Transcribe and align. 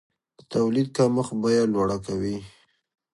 د 0.37 0.39
تولید 0.53 0.87
کمښت 0.97 1.33
بیه 1.41 1.63
لوړه 1.73 1.97
کوي. 2.05 2.37